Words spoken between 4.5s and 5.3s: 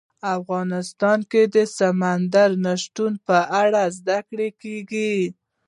کېږي.